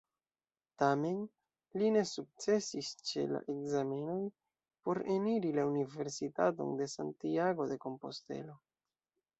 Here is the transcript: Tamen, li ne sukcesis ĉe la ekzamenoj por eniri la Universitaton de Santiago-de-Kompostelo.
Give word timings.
Tamen, 0.83 1.17
li 1.81 1.91
ne 1.97 2.01
sukcesis 2.11 2.89
ĉe 3.11 3.27
la 3.35 3.43
ekzamenoj 3.57 4.19
por 4.89 5.03
eniri 5.19 5.53
la 5.61 5.69
Universitaton 5.75 6.75
de 6.83 6.91
Santiago-de-Kompostelo. 6.99 8.61